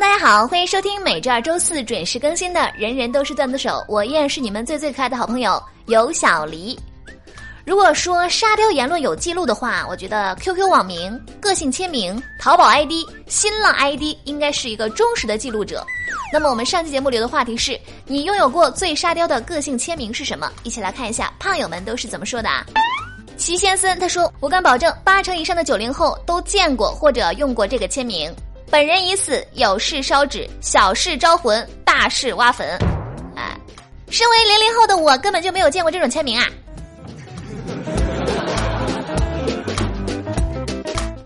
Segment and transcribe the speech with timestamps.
[0.00, 6.76] 大家好，欢迎收听每周二、周四准时更新的《人人都是段子手》，我依然是你们最最可爱的好朋友尤小黎。
[7.66, 12.92] 如果说沙雕言论有记录的话，我觉得 QQ 网名、个性签名、淘宝 ID、
[13.26, 15.84] 新浪 ID 应该是一个忠实的记录者。
[16.32, 20.50] 那么我们上期节目留的话题是你拥有过最沙雕的个性签名是什么？
[20.62, 22.64] 一起来看一下胖友们都是怎么说的啊！
[23.36, 28.34] 齐先森他说：“我敢保证，八成以上的九零后都见过或者用过这个签名。
[28.70, 32.78] 本人已死，有事烧纸，小事招魂，大事挖坟。”
[33.34, 33.58] 哎，
[34.08, 36.46] 身为零零后的我根本就没有见过这种签名啊！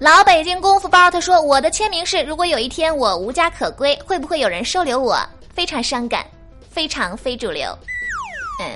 [0.00, 5.18] 老北京功夫包他说：“我的签名是，如果有一天我无家可归，会不会有人收留我？
[5.54, 6.26] 非常伤感，
[6.70, 7.76] 非常非主流。”
[8.60, 8.66] 嗯，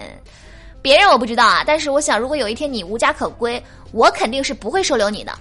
[0.82, 5.32] 别人我不知道啊，但是我想，如果有一天你无家可归，我肯定是不会收留你的。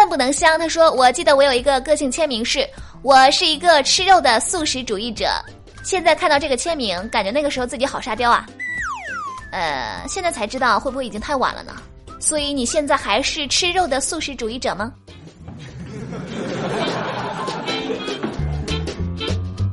[0.00, 2.66] 恨不能香他说：“我记得我有一个个性签名是，
[3.02, 5.30] 我是一个吃肉的素食主义者。
[5.84, 8.46] 现在看到这个签名，感觉那个时候自己好沙雕啊。”
[9.52, 11.76] 呃，现在才知道会不会已经太晚了呢？
[12.18, 14.90] 所以你现在还是吃肉的素食主义者吗？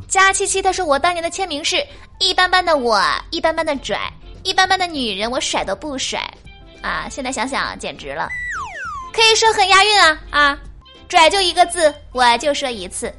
[0.09, 1.81] 加七七他说我当年的签名是
[2.19, 3.97] 一般般的我，一般般的拽，
[4.43, 6.19] 一般般的女人我甩都不甩，
[6.81, 7.07] 啊！
[7.09, 8.27] 现在想想简直了，
[9.17, 10.59] 可以说很押韵啊啊！
[11.09, 13.11] 拽就一个字，我就说一次。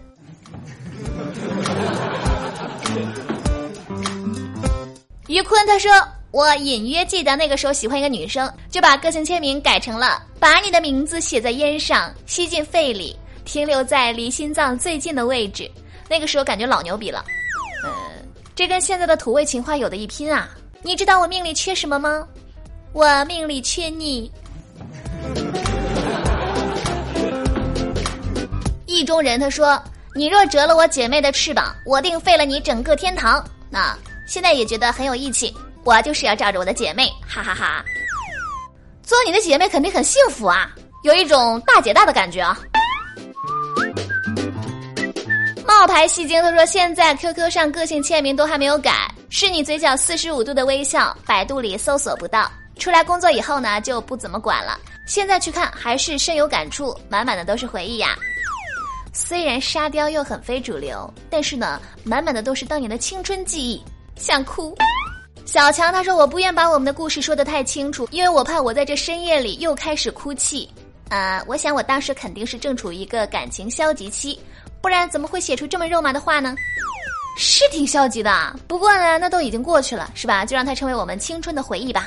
[5.26, 5.90] 于坤他说。
[6.30, 15.68] 我隐约记得那个时候喜欢一个女生，就把个性签名改成了“把你的名字写在烟上，吸进肺里，停留在离心脏最近的位置”。
[16.06, 17.24] 那个时候感觉老牛逼了，
[17.82, 17.90] 呃，
[18.54, 20.50] 这跟现在的土味情话有的一拼啊！
[20.82, 22.28] 你知道我命里缺什么吗？
[22.92, 24.30] 我命里缺你。
[28.98, 29.80] 意中人他说
[30.14, 35.54] ：“你若折了我姐妹的翅膀，我定废了你整个天堂。”那现在也觉得很有义气。
[35.84, 37.82] 我就是要罩着我的姐妹，哈哈哈！
[39.02, 40.70] 做你的姐妹肯定很幸福啊，
[41.02, 42.58] 有一种大姐大的感觉啊。
[45.66, 52.50] 冒牌戏精他说，现在 QQ 上个性签名都还没有改，是你嘴角四十五度的微笑，百度里搜索不到。
[52.78, 54.78] 出来工作以后呢，就不怎么管了。
[55.06, 58.14] 现在去看还是深有感触，满满的都是回忆呀。
[59.20, 63.82] 虽然沙雕又很非主流，但是呢，满满的都是当年的青春记忆，
[64.14, 64.72] 想哭。
[65.44, 70.70] 小强他说：“我不愿把我们的故事说得太清楚，因为我怕我在这深夜里又开始哭泣。
[71.08, 74.38] 啊，我想我当时肯定是正处于一个感情消极期，
[74.80, 76.54] 不然怎么会写出这么肉麻的话呢？
[77.36, 80.44] 是挺消极的，不过呢，那都已经过去了，是吧？
[80.44, 82.06] 就让它成为我们青春的回忆吧。”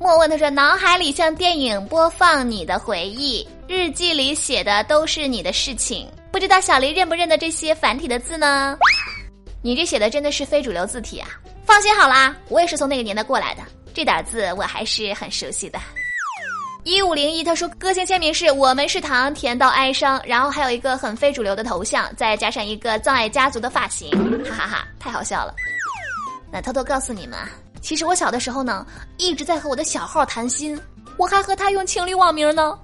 [0.00, 8.78] 莫问他说：“脑海里像电影播放你的回忆，日记里写的都是你的事情，不知道小黎认不认得这些繁体的字呢？
[9.62, 11.28] 你这写的真的是非主流字体啊！”
[11.64, 13.62] 放心好啦，我也是从那个年代过来的，
[13.92, 15.78] 这点字我还是很熟悉的。
[16.84, 24.10] 一五零一他说，个性签名是我们是糖甜到哀伤，然后还有一个很非主流的头像，再加上一个葬爱家族的发型，
[24.44, 25.54] 哈哈哈，太好笑了。
[26.50, 27.38] 那偷偷告诉你们，
[27.82, 28.86] 其实我小的时候呢，
[29.18, 30.80] 一直在和我的小号谈心，
[31.18, 32.78] 我还和他用情侣网名呢。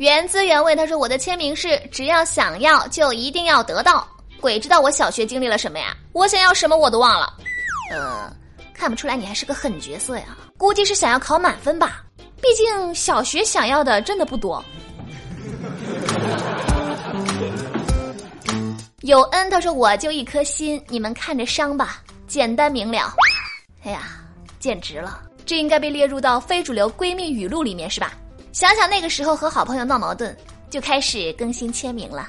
[0.00, 4.08] 原汁原味，他说：“我的签名是只要想要就一定要得到。
[4.40, 5.94] 鬼知道我小学经历了什么呀？
[6.14, 7.34] 我想要什么我都忘了。
[7.90, 8.34] 呃，
[8.72, 10.38] 看不出来你还是个狠角色呀？
[10.56, 12.02] 估计是想要考满分吧？
[12.40, 14.64] 毕竟小学想要的真的不多。”
[19.02, 23.12] 有恩，他说：“我就一颗心，你们看着伤吧，简单明了。”
[23.84, 24.00] 哎呀，
[24.58, 25.20] 简直了！
[25.44, 28.14] 这应该被列入到非主流闺蜜语录里面是吧？
[28.52, 30.36] 想想那个时候和好朋友闹矛盾，
[30.68, 32.28] 就开始更新签名了。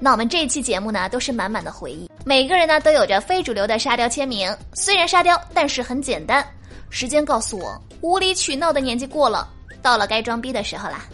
[0.00, 2.10] 那我们这一期节目呢，都是满满的回忆。
[2.24, 6.44] 每个人呢都有着非主流的沙雕签名，虽然沙雕，但是很简单。
[6.90, 9.48] 时间告诉我，无理取闹的年纪过了，
[9.80, 11.04] 到了该装逼的时候啦。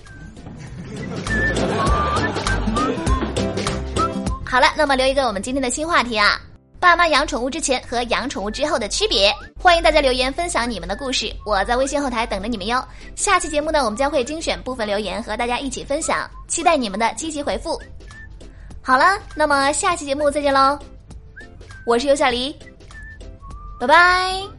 [4.44, 6.40] 好了，那么留一个我们今天的新话题啊。
[6.80, 12.82] 爸妈养宠物之前和养宠物之后的区别，欢迎大家留言分享你们的故事，我在微信后台等着你们哟。
[13.16, 17.80] 下期节目呢，我们将会精选部分留言和大家一起分享，期待你们的积极回复。
[18.80, 20.78] 好了，那么下期节目再见喽，
[21.84, 22.56] 我是尤小黎，
[23.80, 24.57] 拜拜。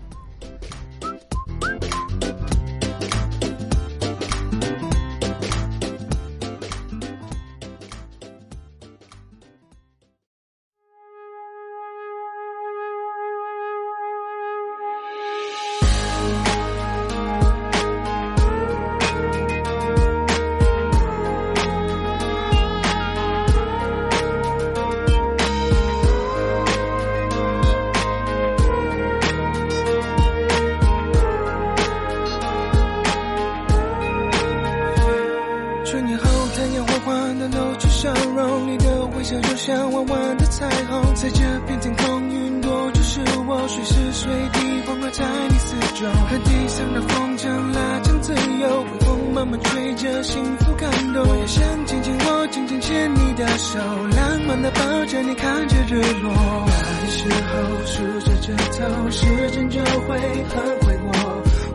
[39.38, 46.10] 就像弯弯的彩虹，在这片天空，云朵就是我，随时随地环绕在你四周。
[46.10, 51.28] 和地上的风筝拉长自由，微风慢慢吹着，幸福感动。
[51.28, 53.78] 我也想紧紧握，紧紧牵你的手，
[54.18, 56.34] 浪漫的抱着你，看着日落。
[56.66, 60.18] 那时候数着指头，时间就会
[60.50, 61.14] 很快过。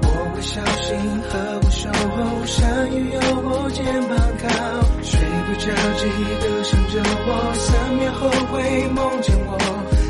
[0.03, 0.91] 我会小心
[1.31, 4.49] 呵护守候，下雨有我肩膀靠，
[5.03, 5.71] 睡不着
[6.01, 6.03] 记
[6.41, 6.44] 得，
[7.55, 9.57] 三秒后会梦见我，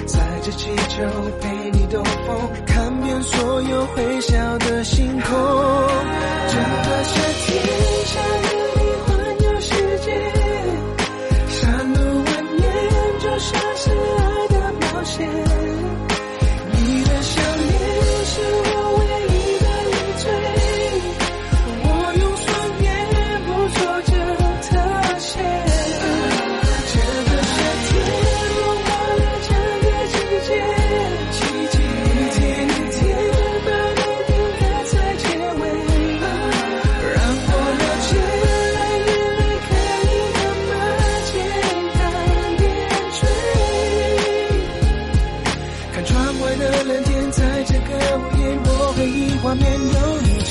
[0.06, 0.96] 载着气球
[1.41, 5.31] 陪你兜风，看遍所有会笑的星空。
[6.49, 6.55] 整
[6.85, 7.44] 个世界，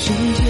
[0.06, 0.40] 有你情节。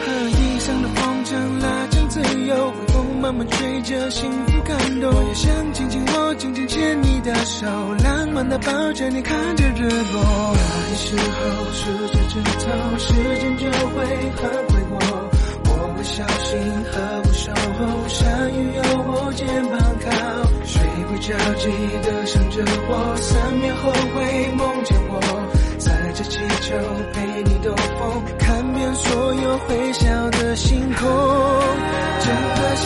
[0.00, 1.32] 和地上的风筝
[1.62, 5.10] 拉长自由，微风慢慢吹着，幸福感动。
[5.10, 7.66] 我也想紧紧握，紧紧牵你的手，
[8.48, 10.56] 的抱着你，看着日落。
[10.56, 11.40] 那时候
[11.72, 14.04] 数着指头，时间就会
[14.36, 14.98] 很快过。
[15.66, 16.58] 我会小心
[16.90, 16.92] 呵
[17.22, 20.10] 护守候，山雨有我肩膀靠，
[20.64, 20.74] 睡
[21.08, 21.64] 不着记
[22.02, 25.12] 得想着我，三秒后会梦见我。
[25.78, 26.76] 载着气球
[27.12, 31.08] 陪你兜风，看遍所有会笑的星空。
[32.20, 32.76] 整个